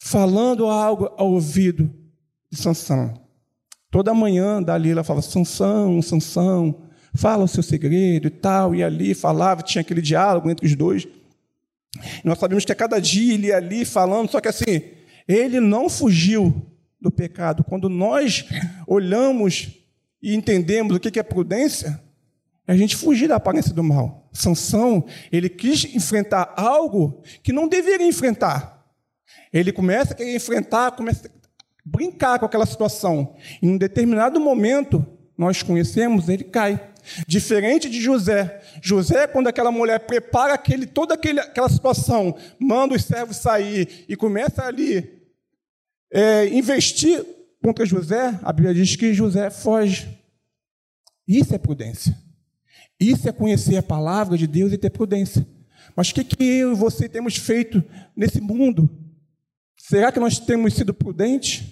falando 0.00 0.66
algo 0.66 1.12
ao 1.16 1.32
ouvido 1.32 1.90
de 2.50 2.58
Sansão. 2.58 3.22
Toda 3.90 4.14
manhã 4.14 4.62
Dalila 4.62 5.04
falava: 5.04 5.26
Sansão, 5.26 6.00
Sansão, 6.00 6.82
fala 7.14 7.44
o 7.44 7.48
seu 7.48 7.62
segredo 7.62 8.26
e 8.26 8.30
tal, 8.30 8.74
e 8.74 8.82
ali 8.82 9.14
falava, 9.14 9.62
tinha 9.62 9.82
aquele 9.82 10.00
diálogo 10.00 10.50
entre 10.50 10.66
os 10.66 10.74
dois. 10.74 11.06
Nós 12.24 12.38
sabemos 12.38 12.64
que 12.64 12.72
a 12.72 12.74
cada 12.74 12.98
dia 13.00 13.34
ele 13.34 13.48
ia 13.48 13.56
ali 13.56 13.84
falando, 13.84 14.30
só 14.30 14.40
que 14.40 14.48
assim, 14.48 14.82
ele 15.28 15.60
não 15.60 15.88
fugiu 15.88 16.73
do 17.04 17.10
pecado. 17.10 17.62
Quando 17.62 17.88
nós 17.88 18.46
olhamos 18.86 19.68
e 20.22 20.34
entendemos 20.34 20.96
o 20.96 20.98
que 20.98 21.18
é 21.18 21.22
prudência, 21.22 22.02
é 22.66 22.72
a 22.72 22.76
gente 22.76 22.96
fugir 22.96 23.28
da 23.28 23.36
aparência 23.36 23.74
do 23.74 23.84
mal. 23.84 24.28
Sansão, 24.32 25.04
ele 25.30 25.50
quis 25.50 25.84
enfrentar 25.94 26.54
algo 26.56 27.22
que 27.42 27.52
não 27.52 27.68
deveria 27.68 28.06
enfrentar. 28.06 28.82
Ele 29.52 29.70
começa 29.70 30.14
a 30.14 30.16
querer 30.16 30.34
enfrentar, 30.34 30.92
começa 30.92 31.28
a 31.28 31.30
brincar 31.84 32.38
com 32.38 32.46
aquela 32.46 32.66
situação. 32.66 33.36
Em 33.62 33.68
um 33.68 33.76
determinado 33.76 34.40
momento, 34.40 35.06
nós 35.36 35.62
conhecemos, 35.62 36.28
ele 36.28 36.44
cai. 36.44 36.90
Diferente 37.28 37.90
de 37.90 38.00
José. 38.00 38.62
José, 38.80 39.26
quando 39.26 39.48
aquela 39.48 39.70
mulher 39.70 40.00
prepara 40.00 40.54
aquele, 40.54 40.86
toda 40.86 41.12
aquele, 41.12 41.38
aquela 41.38 41.68
situação, 41.68 42.34
manda 42.58 42.94
os 42.94 43.04
servos 43.04 43.36
sair 43.36 44.06
e 44.08 44.16
começa 44.16 44.64
ali 44.64 45.13
é, 46.12 46.48
investir 46.48 47.24
contra 47.62 47.86
José, 47.86 48.38
a 48.42 48.52
Bíblia 48.52 48.74
diz 48.74 48.94
que 48.96 49.14
José 49.14 49.50
foge. 49.50 50.18
Isso 51.26 51.54
é 51.54 51.58
prudência. 51.58 52.16
Isso 53.00 53.28
é 53.28 53.32
conhecer 53.32 53.76
a 53.76 53.82
palavra 53.82 54.36
de 54.36 54.46
Deus 54.46 54.72
e 54.72 54.78
ter 54.78 54.90
prudência. 54.90 55.46
Mas 55.96 56.10
o 56.10 56.14
que, 56.14 56.24
que 56.24 56.44
eu 56.44 56.72
e 56.72 56.76
você 56.76 57.08
temos 57.08 57.36
feito 57.36 57.82
nesse 58.16 58.40
mundo? 58.40 58.88
Será 59.76 60.10
que 60.12 60.20
nós 60.20 60.38
temos 60.38 60.74
sido 60.74 60.94
prudentes? 60.94 61.62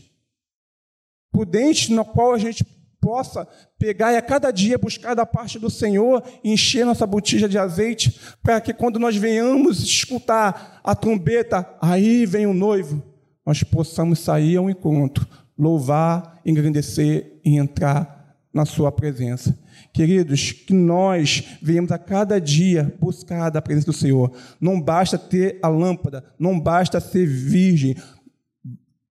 Prudentes 1.30 1.88
no 1.88 2.04
qual 2.04 2.34
a 2.34 2.38
gente 2.38 2.64
possa 3.00 3.48
pegar 3.78 4.12
e 4.12 4.16
a 4.16 4.22
cada 4.22 4.52
dia 4.52 4.78
buscar 4.78 5.14
da 5.14 5.26
parte 5.26 5.58
do 5.58 5.68
Senhor 5.68 6.22
e 6.44 6.52
encher 6.52 6.86
nossa 6.86 7.06
botija 7.06 7.48
de 7.48 7.58
azeite, 7.58 8.18
para 8.42 8.60
que 8.60 8.72
quando 8.72 8.98
nós 8.98 9.16
venhamos 9.16 9.82
escutar 9.82 10.80
a 10.84 10.94
trombeta, 10.94 11.68
aí 11.80 12.24
vem 12.24 12.46
o 12.46 12.54
noivo, 12.54 13.02
nós 13.44 13.62
possamos 13.62 14.20
sair 14.20 14.56
ao 14.56 14.70
encontro, 14.70 15.26
louvar, 15.58 16.40
engrandecer 16.44 17.40
e 17.44 17.56
entrar 17.56 18.36
na 18.52 18.64
Sua 18.64 18.92
presença. 18.92 19.58
Queridos, 19.92 20.52
que 20.52 20.72
nós 20.72 21.44
venhamos 21.60 21.90
a 21.92 21.98
cada 21.98 22.40
dia 22.40 22.96
buscar 23.00 23.50
da 23.50 23.60
presença 23.60 23.86
do 23.86 23.92
Senhor. 23.92 24.32
Não 24.60 24.80
basta 24.80 25.18
ter 25.18 25.58
a 25.62 25.68
lâmpada, 25.68 26.24
não 26.38 26.58
basta 26.58 27.00
ser 27.00 27.26
virgem. 27.26 27.96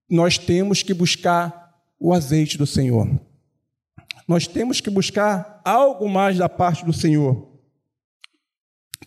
Nós 0.09 0.37
temos 0.37 0.81
que 0.81 0.93
buscar 0.93 1.75
o 1.99 2.13
azeite 2.13 2.57
do 2.57 2.65
Senhor. 2.65 3.07
Nós 4.27 4.47
temos 4.47 4.79
que 4.81 4.89
buscar 4.89 5.61
algo 5.65 6.09
mais 6.09 6.37
da 6.37 6.47
parte 6.47 6.85
do 6.85 6.93
Senhor. 6.93 7.51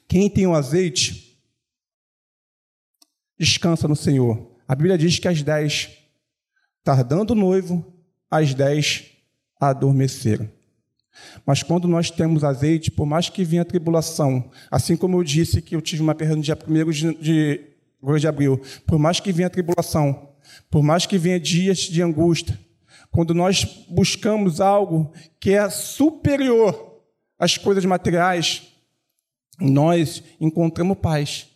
Quem 0.07 0.29
tem 0.29 0.47
o 0.47 0.55
azeite, 0.55 1.41
descansa 3.39 3.89
no 3.89 3.97
Senhor. 3.97 4.54
A 4.67 4.75
Bíblia 4.75 4.97
diz 4.97 5.19
que 5.19 5.29
às 5.29 5.43
dez, 5.43 5.91
tardando 6.83 7.33
o 7.33 7.35
noivo, 7.35 7.85
às 8.31 8.55
dez 8.55 9.11
adormeceram. 9.61 10.49
Mas 11.47 11.63
quando 11.63 11.87
nós 11.87 12.11
temos 12.11 12.43
azeite, 12.43 12.91
por 12.91 13.07
mais 13.07 13.29
que 13.29 13.45
venha 13.45 13.63
a 13.63 13.65
tribulação, 13.65 14.51
assim 14.71 14.97
como 14.97 15.19
eu 15.19 15.25
disse 15.25 15.63
que 15.63 15.77
eu 15.77 15.83
tive 15.83 16.03
uma 16.03 16.15
perda 16.15 16.37
no 16.37 16.43
dia 16.43 16.57
1 16.57 16.91
de, 16.91 17.15
de, 17.15 17.61
de 18.21 18.29
abril, 18.29 18.61
por 18.87 18.99
mais 18.99 19.21
que 19.21 19.33
venha 19.33 19.47
a 19.47 19.51
tribulação, 19.51 20.31
por 20.71 20.83
mais 20.83 21.07
que 21.07 21.19
venha 21.19 21.39
dias 21.39 21.79
de 21.79 22.03
angústia, 22.03 22.59
quando 23.11 23.33
nós 23.33 23.65
buscamos 23.89 24.61
algo 24.61 25.13
que 25.39 25.53
é 25.53 25.69
superior 25.71 27.01
às 27.39 27.57
coisas 27.57 27.85
materiais, 27.85 28.63
nós 29.61 30.23
encontramos 30.41 30.99
paz 30.99 31.54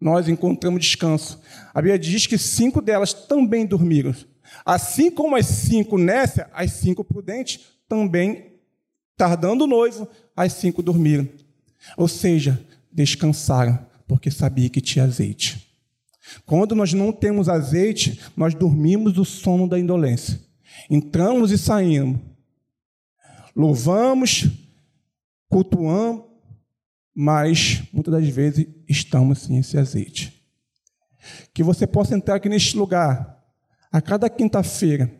nós 0.00 0.28
encontramos 0.28 0.80
descanso. 0.80 1.40
A 1.74 1.80
Bíblia 1.82 1.98
diz 1.98 2.26
que 2.26 2.38
cinco 2.38 2.80
delas 2.80 3.12
também 3.12 3.66
dormiram. 3.66 4.14
Assim 4.64 5.10
como 5.10 5.36
as 5.36 5.46
cinco 5.46 5.98
nécias, 5.98 6.46
as 6.52 6.72
cinco 6.72 7.04
prudentes 7.04 7.60
também, 7.88 8.52
tardando 9.16 9.64
o 9.64 9.66
noivo, 9.66 10.08
as 10.36 10.52
cinco 10.52 10.82
dormiram. 10.82 11.28
Ou 11.96 12.06
seja, 12.06 12.62
descansaram, 12.92 13.78
porque 14.06 14.30
sabia 14.30 14.68
que 14.68 14.80
tinha 14.80 15.04
azeite. 15.04 15.66
Quando 16.44 16.74
nós 16.74 16.92
não 16.92 17.10
temos 17.10 17.48
azeite, 17.48 18.20
nós 18.36 18.54
dormimos 18.54 19.18
o 19.18 19.24
sono 19.24 19.68
da 19.68 19.78
indolência. 19.78 20.40
Entramos 20.88 21.50
e 21.50 21.58
saímos. 21.58 22.20
Louvamos, 23.56 24.46
cultuamos, 25.48 26.24
mas 27.14 27.82
muitas 27.92 28.12
das 28.12 28.28
vezes 28.28 28.66
estamos 28.88 29.40
sem 29.40 29.58
esse 29.58 29.76
azeite. 29.76 30.42
Que 31.52 31.62
você 31.62 31.86
possa 31.86 32.14
entrar 32.14 32.36
aqui 32.36 32.48
neste 32.48 32.76
lugar, 32.76 33.42
a 33.90 34.00
cada 34.00 34.28
quinta-feira, 34.30 35.10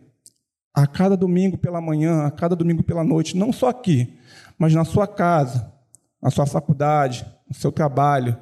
a 0.73 0.87
cada 0.87 1.17
domingo 1.17 1.59
pela 1.59 1.81
manhã, 1.81 2.25
a 2.25 2.31
cada 2.31 2.55
domingo 2.55 2.83
pela 2.83 3.03
noite, 3.03 3.37
não 3.37 3.53
só 3.53 3.69
aqui, 3.69 4.19
mas 4.57 4.75
na 4.75 4.85
sua 4.85 5.07
casa, 5.07 5.73
na 6.21 6.31
sua 6.31 6.47
faculdade, 6.47 7.27
no 7.49 7.55
seu 7.55 7.73
trabalho, 7.73 8.39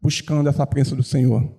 buscando 0.00 0.48
essa 0.48 0.66
presença 0.66 0.94
do 0.94 1.02
Senhor. 1.02 1.50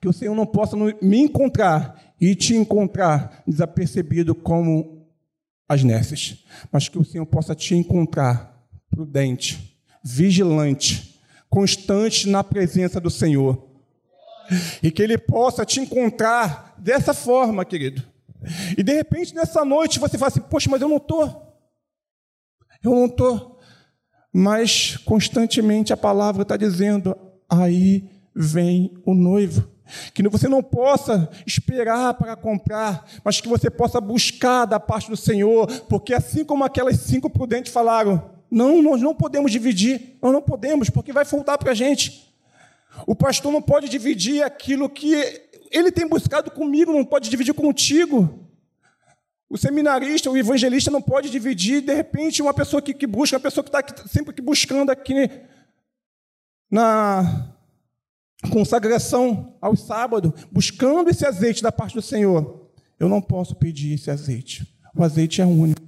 Que 0.00 0.08
o 0.08 0.12
Senhor 0.12 0.34
não 0.34 0.46
possa 0.46 0.76
me 0.76 1.18
encontrar 1.18 2.14
e 2.20 2.34
te 2.34 2.54
encontrar 2.54 3.42
desapercebido 3.46 4.34
como 4.34 5.06
as 5.68 5.82
nesses, 5.82 6.44
mas 6.70 6.88
que 6.88 6.98
o 6.98 7.04
Senhor 7.04 7.24
possa 7.26 7.54
te 7.54 7.74
encontrar 7.74 8.52
prudente, 8.90 9.78
vigilante, 10.04 11.11
constante 11.52 12.26
na 12.26 12.42
presença 12.42 12.98
do 12.98 13.10
Senhor. 13.10 13.68
E 14.82 14.90
que 14.90 15.02
Ele 15.02 15.18
possa 15.18 15.66
te 15.66 15.80
encontrar 15.80 16.74
dessa 16.78 17.12
forma, 17.12 17.62
querido. 17.62 18.02
E 18.76 18.82
de 18.82 18.92
repente, 18.94 19.34
nessa 19.34 19.62
noite, 19.64 20.00
você 20.00 20.16
fala 20.16 20.28
assim: 20.28 20.40
Poxa, 20.40 20.70
mas 20.70 20.80
eu 20.80 20.88
não 20.88 20.96
estou. 20.96 21.54
Eu 22.82 22.90
não 22.92 23.04
estou. 23.04 23.60
Mas 24.32 24.96
constantemente 25.04 25.92
a 25.92 25.96
palavra 25.96 26.42
está 26.42 26.56
dizendo: 26.56 27.14
Aí 27.48 28.08
vem 28.34 28.90
o 29.04 29.14
noivo. 29.14 29.70
Que 30.14 30.26
você 30.26 30.48
não 30.48 30.62
possa 30.62 31.28
esperar 31.46 32.14
para 32.14 32.34
comprar, 32.34 33.06
mas 33.22 33.42
que 33.42 33.48
você 33.48 33.68
possa 33.68 34.00
buscar 34.00 34.64
da 34.64 34.80
parte 34.80 35.10
do 35.10 35.16
Senhor, 35.18 35.66
porque 35.82 36.14
assim 36.14 36.46
como 36.46 36.64
aquelas 36.64 36.96
cinco 37.00 37.28
prudentes 37.28 37.70
falaram, 37.70 38.30
não, 38.52 38.82
nós 38.82 39.00
não 39.00 39.14
podemos 39.14 39.50
dividir, 39.50 40.18
nós 40.20 40.30
não 40.30 40.42
podemos, 40.42 40.90
porque 40.90 41.10
vai 41.10 41.24
faltar 41.24 41.56
para 41.56 41.70
a 41.70 41.74
gente. 41.74 42.30
O 43.06 43.16
pastor 43.16 43.50
não 43.50 43.62
pode 43.62 43.88
dividir 43.88 44.42
aquilo 44.42 44.90
que 44.90 45.14
ele 45.70 45.90
tem 45.90 46.06
buscado 46.06 46.50
comigo, 46.50 46.92
não 46.92 47.02
pode 47.02 47.30
dividir 47.30 47.54
contigo. 47.54 48.46
O 49.48 49.56
seminarista, 49.56 50.30
o 50.30 50.36
evangelista 50.36 50.90
não 50.90 51.00
pode 51.00 51.30
dividir, 51.30 51.80
de 51.80 51.94
repente, 51.94 52.42
uma 52.42 52.52
pessoa 52.52 52.82
que, 52.82 52.92
que 52.92 53.06
busca, 53.06 53.36
uma 53.36 53.42
pessoa 53.42 53.64
que 53.64 53.74
está 53.74 54.06
sempre 54.06 54.38
buscando 54.42 54.90
aqui 54.90 55.30
na 56.70 57.54
consagração 58.50 59.56
ao 59.62 59.74
sábado, 59.74 60.34
buscando 60.50 61.08
esse 61.08 61.26
azeite 61.26 61.62
da 61.62 61.72
parte 61.72 61.94
do 61.94 62.02
Senhor. 62.02 62.68
Eu 63.00 63.08
não 63.08 63.22
posso 63.22 63.54
pedir 63.54 63.94
esse 63.94 64.10
azeite. 64.10 64.66
O 64.94 65.02
azeite 65.02 65.40
é 65.40 65.46
único. 65.46 65.80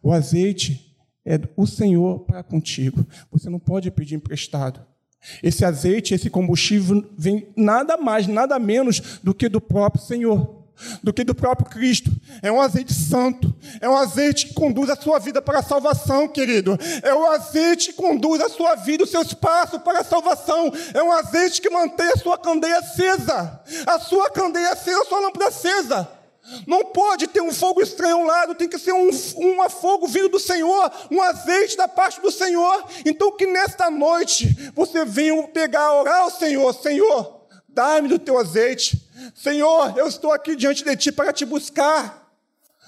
O 0.00 0.12
azeite 0.12 0.91
é 1.24 1.38
o 1.56 1.66
Senhor 1.66 2.20
para 2.20 2.42
contigo. 2.42 3.06
Você 3.30 3.48
não 3.48 3.58
pode 3.58 3.90
pedir 3.90 4.14
emprestado. 4.14 4.84
Esse 5.42 5.64
azeite, 5.64 6.14
esse 6.14 6.28
combustível 6.28 7.08
vem 7.16 7.48
nada 7.56 7.96
mais, 7.96 8.26
nada 8.26 8.58
menos 8.58 9.20
do 9.22 9.32
que 9.32 9.48
do 9.48 9.60
próprio 9.60 10.02
Senhor 10.02 10.62
do 11.02 11.12
que 11.12 11.24
do 11.24 11.34
próprio 11.34 11.68
Cristo. 11.68 12.10
É 12.42 12.50
um 12.50 12.60
azeite 12.60 12.92
santo. 12.92 13.54
É 13.80 13.88
um 13.88 13.96
azeite 13.96 14.48
que 14.48 14.54
conduz 14.54 14.90
a 14.90 14.96
sua 14.96 15.18
vida 15.18 15.40
para 15.40 15.60
a 15.60 15.62
salvação, 15.62 16.28
querido. 16.28 16.78
É 17.02 17.14
um 17.14 17.30
azeite 17.30 17.92
que 17.92 18.02
conduz 18.02 18.40
a 18.40 18.48
sua 18.48 18.74
vida, 18.76 19.04
os 19.04 19.10
seus 19.10 19.32
passos 19.34 19.80
para 19.82 20.00
a 20.00 20.04
salvação. 20.04 20.72
É 20.94 21.02
um 21.02 21.12
azeite 21.12 21.60
que 21.60 21.70
mantém 21.70 22.08
a 22.08 22.16
sua 22.16 22.38
candeia 22.38 22.78
acesa. 22.78 23.60
A 23.86 23.98
sua 23.98 24.30
candeia 24.30 24.72
acesa, 24.72 25.02
a 25.02 25.04
sua 25.04 25.20
lâmpada 25.20 25.48
acesa. 25.48 26.21
Não 26.66 26.84
pode 26.86 27.28
ter 27.28 27.40
um 27.40 27.52
fogo 27.52 27.80
estranho 27.80 28.16
ao 28.16 28.24
lado, 28.24 28.54
tem 28.54 28.68
que 28.68 28.78
ser 28.78 28.92
um, 28.92 29.08
um 29.08 29.70
fogo 29.70 30.06
vindo 30.06 30.28
do 30.28 30.40
Senhor, 30.40 30.90
um 31.10 31.22
azeite 31.22 31.76
da 31.76 31.86
parte 31.86 32.20
do 32.20 32.30
Senhor. 32.30 32.84
Então, 33.06 33.36
que 33.36 33.46
nesta 33.46 33.90
noite 33.90 34.72
você 34.74 35.04
venha 35.04 35.40
pegar, 35.48 35.92
orar 35.94 36.22
ao 36.22 36.30
Senhor: 36.30 36.72
Senhor, 36.74 37.46
dá-me 37.68 38.08
do 38.08 38.18
teu 38.18 38.38
azeite 38.38 39.02
Senhor, 39.34 39.96
eu 39.96 40.08
estou 40.08 40.32
aqui 40.32 40.56
diante 40.56 40.84
de 40.84 40.96
Ti 40.96 41.12
para 41.12 41.32
te 41.32 41.44
buscar. 41.44 42.20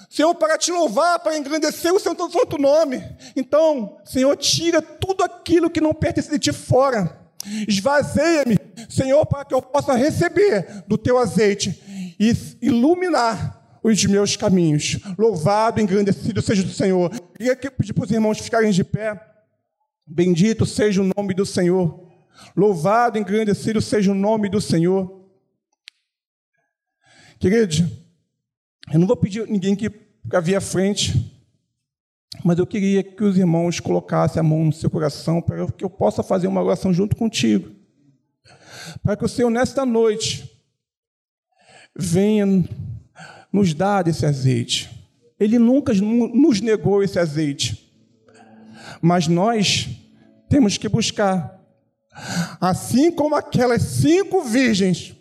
Senhor, 0.09 0.35
para 0.35 0.57
te 0.57 0.71
louvar, 0.71 1.19
para 1.19 1.37
engrandecer 1.37 1.93
o 1.93 1.99
seu 1.99 2.15
santo 2.15 2.57
nome. 2.57 3.03
Então, 3.35 3.97
Senhor, 4.05 4.35
tira 4.35 4.81
tudo 4.81 5.23
aquilo 5.23 5.69
que 5.69 5.81
não 5.81 5.93
pertence 5.93 6.29
de 6.29 6.39
Ti 6.39 6.51
fora. 6.51 7.23
Esvazeia-me, 7.67 8.57
Senhor, 8.89 9.25
para 9.25 9.45
que 9.45 9.53
eu 9.53 9.61
possa 9.61 9.93
receber 9.93 10.83
do 10.87 10.97
Teu 10.97 11.17
azeite 11.17 11.81
e 12.19 12.33
iluminar 12.61 13.79
os 13.83 14.03
meus 14.05 14.35
caminhos. 14.35 14.97
Louvado, 15.17 15.79
engrandecido 15.79 16.41
seja 16.41 16.63
o 16.63 16.69
Senhor. 16.69 17.09
Queria 17.37 17.55
pedir 17.55 17.93
para 17.93 18.05
os 18.05 18.11
irmãos 18.11 18.39
ficarem 18.39 18.71
de 18.71 18.83
pé. 18.83 19.19
Bendito 20.07 20.65
seja 20.65 21.01
o 21.01 21.11
nome 21.15 21.33
do 21.33 21.45
Senhor. 21.45 22.03
Louvado, 22.55 23.17
engrandecido 23.17 23.81
seja 23.81 24.11
o 24.11 24.15
nome 24.15 24.49
do 24.49 24.59
Senhor. 24.59 25.23
Queridos, 27.39 27.83
eu 28.91 28.99
não 28.99 29.07
vou 29.07 29.17
pedir 29.17 29.47
ninguém 29.47 29.75
que 29.75 29.91
havia 30.33 30.57
à 30.57 30.61
frente, 30.61 31.31
mas 32.43 32.57
eu 32.57 32.65
queria 32.65 33.03
que 33.03 33.23
os 33.23 33.37
irmãos 33.37 33.79
colocassem 33.79 34.39
a 34.39 34.43
mão 34.43 34.65
no 34.65 34.73
seu 34.73 34.89
coração 34.89 35.41
para 35.41 35.71
que 35.71 35.83
eu 35.83 35.89
possa 35.89 36.23
fazer 36.23 36.47
uma 36.47 36.63
oração 36.63 36.93
junto 36.93 37.15
contigo. 37.15 37.71
Para 39.03 39.15
que 39.15 39.25
o 39.25 39.29
Senhor, 39.29 39.49
nesta 39.49 39.85
noite, 39.85 40.54
venha 41.95 42.45
nos 43.51 43.73
dar 43.73 44.07
esse 44.07 44.25
azeite. 44.25 44.89
Ele 45.39 45.57
nunca 45.57 45.93
nos 45.93 46.61
negou 46.61 47.03
esse 47.03 47.19
azeite, 47.19 47.93
mas 49.01 49.27
nós 49.27 49.89
temos 50.49 50.77
que 50.77 50.89
buscar. 50.89 51.59
Assim 52.59 53.11
como 53.11 53.35
aquelas 53.35 53.81
cinco 53.81 54.41
virgens 54.41 55.15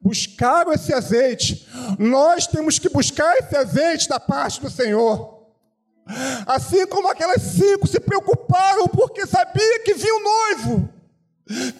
buscaram 0.00 0.72
esse 0.72 0.92
azeite, 0.92 1.66
nós 1.98 2.46
temos 2.46 2.78
que 2.78 2.88
buscar 2.88 3.34
esse 3.36 3.56
azeite 3.56 4.08
da 4.08 4.20
parte 4.20 4.60
do 4.60 4.68
Senhor. 4.68 5.42
Assim 6.46 6.86
como 6.86 7.08
aquelas 7.08 7.40
cinco 7.42 7.86
se 7.86 8.00
preocuparam 8.00 8.88
porque 8.88 9.26
sabia 9.26 9.80
que 9.84 9.94
vinha 9.94 10.14
o 10.14 10.22
noivo, 10.22 10.88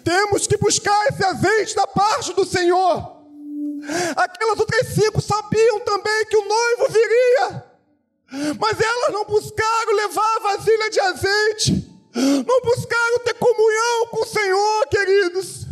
temos 0.03 0.47
que 0.47 0.57
buscar 0.57 1.07
esse 1.07 1.23
azeite 1.23 1.75
da 1.75 1.85
parte 1.85 2.33
do 2.33 2.45
Senhor. 2.45 3.12
Aquelas 4.15 4.59
outras 4.59 4.87
cinco 4.87 5.21
sabiam 5.21 5.79
também 5.81 6.25
que 6.25 6.37
o 6.37 6.47
noivo 6.47 6.87
viria, 6.89 7.65
mas 8.59 8.79
elas 8.79 9.13
não 9.13 9.25
buscaram 9.25 9.95
levar 9.95 10.35
a 10.35 10.39
vasilha 10.39 10.89
de 10.89 10.99
azeite, 10.99 11.91
não 12.15 12.61
buscaram 12.61 13.19
ter 13.25 13.33
comunhão 13.33 14.07
com 14.09 14.21
o 14.21 14.25
Senhor, 14.25 14.87
queridos. 14.87 15.67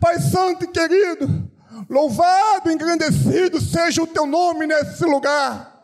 Pai 0.00 0.18
Santo 0.20 0.64
e 0.64 0.68
querido, 0.68 1.50
louvado, 1.90 2.70
engrandecido 2.70 3.60
seja 3.60 4.02
o 4.02 4.06
teu 4.06 4.26
nome 4.26 4.66
nesse 4.66 5.04
lugar. 5.04 5.74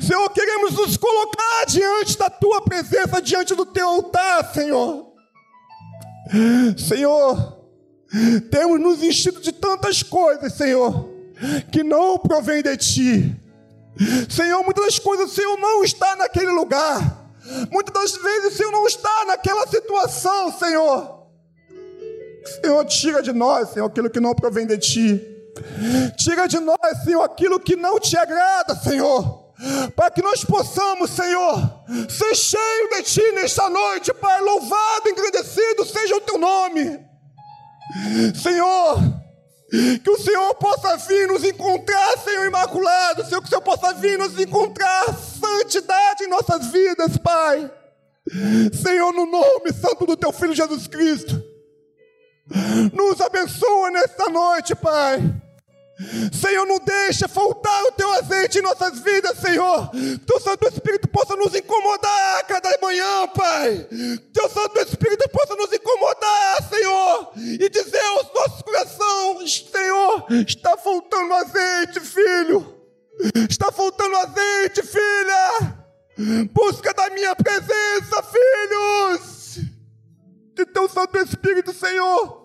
Senhor, 0.00 0.30
queremos 0.30 0.72
nos 0.72 0.96
colocar 0.96 1.66
diante 1.66 2.16
da 2.16 2.30
tua 2.30 2.62
presença, 2.62 3.20
diante 3.20 3.54
do 3.54 3.66
teu 3.66 3.86
altar, 3.86 4.54
Senhor. 4.54 5.12
Senhor, 6.78 7.59
temos 8.50 8.80
nos 8.80 9.02
enchido 9.02 9.40
de 9.40 9.52
tantas 9.52 10.02
coisas, 10.02 10.52
Senhor, 10.54 11.08
que 11.70 11.82
não 11.82 12.18
provém 12.18 12.62
de 12.62 12.76
ti. 12.76 13.36
Senhor, 14.28 14.62
muitas 14.64 14.84
das 14.84 14.98
coisas 14.98 15.30
o 15.30 15.34
Senhor 15.34 15.56
não 15.58 15.84
está 15.84 16.16
naquele 16.16 16.50
lugar. 16.50 17.30
Muitas 17.70 17.94
das 17.94 18.22
vezes 18.22 18.54
o 18.54 18.56
Senhor 18.56 18.72
não 18.72 18.86
está 18.86 19.24
naquela 19.26 19.66
situação, 19.66 20.52
Senhor. 20.58 21.20
Senhor, 22.62 22.84
tira 22.86 23.22
de 23.22 23.32
nós, 23.32 23.70
Senhor, 23.70 23.86
aquilo 23.86 24.10
que 24.10 24.20
não 24.20 24.34
provém 24.34 24.66
de 24.66 24.78
ti. 24.78 25.26
Tira 26.16 26.46
de 26.46 26.58
nós, 26.58 27.04
Senhor, 27.04 27.22
aquilo 27.22 27.60
que 27.60 27.76
não 27.76 27.98
te 27.98 28.16
agrada, 28.16 28.74
Senhor. 28.76 29.50
Para 29.94 30.10
que 30.10 30.22
nós 30.22 30.42
possamos, 30.42 31.10
Senhor, 31.10 31.84
ser 32.08 32.34
cheio 32.34 32.88
de 32.90 33.02
Ti 33.02 33.32
nesta 33.32 33.68
noite, 33.68 34.12
Pai. 34.14 34.40
Louvado, 34.40 35.08
engrandecido 35.08 35.84
seja 35.84 36.16
o 36.16 36.20
Teu 36.20 36.38
nome. 36.38 37.09
Senhor, 38.34 38.98
que 40.02 40.10
o 40.10 40.18
Senhor 40.18 40.54
possa 40.54 40.96
vir 40.96 41.28
nos 41.28 41.44
encontrar, 41.44 42.18
Senhor 42.18 42.46
Imaculado. 42.46 43.24
Senhor, 43.24 43.40
que 43.40 43.46
o 43.46 43.50
Senhor 43.50 43.62
possa 43.62 43.94
vir 43.94 44.18
nos 44.18 44.38
encontrar 44.38 45.14
santidade 45.14 46.24
em 46.24 46.28
nossas 46.28 46.66
vidas, 46.72 47.16
Pai. 47.18 47.70
Senhor, 48.72 49.12
no 49.12 49.26
nome 49.26 49.72
santo 49.72 50.06
do 50.06 50.16
Teu 50.16 50.32
Filho 50.32 50.54
Jesus 50.54 50.86
Cristo. 50.86 51.42
Nos 52.92 53.20
abençoa 53.20 53.90
nesta 53.90 54.28
noite, 54.28 54.74
Pai. 54.74 55.20
Senhor, 56.32 56.66
não 56.66 56.78
deixa 56.78 57.28
faltar 57.28 57.84
o 57.84 57.92
teu 57.92 58.10
azeite 58.14 58.58
em 58.58 58.62
nossas 58.62 59.00
vidas, 59.00 59.38
Senhor. 59.38 59.90
Teu 60.26 60.40
Santo 60.40 60.66
Espírito 60.66 61.06
possa 61.08 61.36
nos 61.36 61.54
incomodar 61.54 62.40
a 62.40 62.44
cada 62.44 62.78
manhã, 62.80 63.28
Pai. 63.28 63.86
Teu 64.32 64.48
Santo 64.48 64.78
Espírito 64.78 65.28
possa 65.28 65.54
nos 65.56 65.70
incomodar, 65.72 66.68
Senhor, 66.68 67.32
e 67.36 67.68
dizer 67.68 68.00
aos 68.00 68.32
nossos 68.34 68.62
corações, 68.62 69.66
Senhor, 69.70 70.26
está 70.48 70.76
faltando 70.78 71.34
azeite, 71.34 72.00
filho. 72.00 72.74
Está 73.48 73.70
faltando 73.70 74.16
azeite, 74.16 74.82
filha. 74.82 75.76
Busca 76.52 76.94
da 76.94 77.10
minha 77.10 77.36
presença, 77.36 78.22
filhos. 78.22 79.60
que 80.56 80.64
teu 80.66 80.88
Santo 80.88 81.18
Espírito, 81.18 81.72
Senhor, 81.72 82.39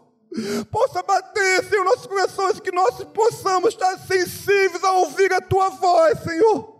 possa 0.71 1.01
bater, 1.03 1.63
Senhor, 1.63 1.85
nossos 1.85 2.07
corações, 2.07 2.59
que 2.59 2.71
nós 2.71 3.03
possamos 3.13 3.69
estar 3.69 3.97
sensíveis 3.99 4.83
a 4.83 4.91
ouvir 4.91 5.33
a 5.33 5.41
tua 5.41 5.69
voz, 5.69 6.19
Senhor. 6.23 6.75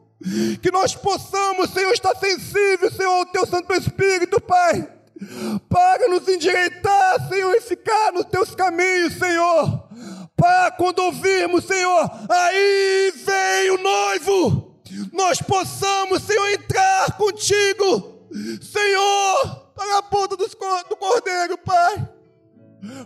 Que 0.61 0.71
nós 0.71 0.95
possamos, 0.95 1.69
Senhor, 1.71 1.93
estar 1.93 2.15
sensíveis, 2.15 2.95
Senhor, 2.95 3.11
ao 3.11 3.25
teu 3.25 3.45
Santo 3.45 3.73
Espírito, 3.73 4.41
Pai. 4.41 4.91
Para 5.69 6.07
nos 6.07 6.27
endireitar, 6.27 7.29
Senhor, 7.29 7.53
e 7.55 7.61
ficar 7.61 8.11
nos 8.11 8.25
teus 8.25 8.53
caminhos, 8.55 9.13
Senhor. 9.13 9.87
Para 10.35 10.71
quando 10.71 10.99
ouvirmos, 10.99 11.63
Senhor, 11.65 12.11
aí 12.29 13.13
vem 13.15 13.71
o 13.71 13.77
noivo. 13.77 14.75
Nós 15.13 15.41
possamos, 15.41 16.23
Senhor, 16.23 16.47
entrar 16.49 17.17
contigo, 17.17 18.27
Senhor, 18.61 19.71
para 19.73 19.97
a 19.99 20.03
ponta 20.03 20.35
do 20.35 20.97
cordeiro, 20.97 21.57
Pai. 21.59 22.14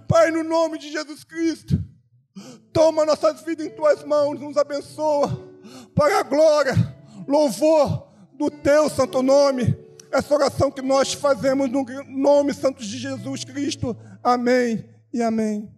Pai, 0.07 0.31
no 0.31 0.43
nome 0.43 0.77
de 0.77 0.91
Jesus 0.91 1.23
Cristo, 1.23 1.83
toma 2.71 3.05
nossas 3.05 3.41
vidas 3.41 3.65
em 3.65 3.69
tuas 3.69 4.03
mãos, 4.03 4.39
nos 4.39 4.57
abençoa, 4.57 5.47
para 5.93 6.19
a 6.19 6.23
glória, 6.23 6.73
louvor 7.27 8.07
do 8.33 8.49
teu 8.49 8.89
santo 8.89 9.21
nome. 9.21 9.77
Essa 10.11 10.33
oração 10.33 10.71
que 10.71 10.81
nós 10.81 11.13
fazemos 11.13 11.69
no 11.69 11.85
nome 12.07 12.53
santo 12.53 12.81
de 12.81 12.97
Jesus 12.97 13.43
Cristo. 13.43 13.95
Amém 14.23 14.89
e 15.13 15.21
amém. 15.21 15.69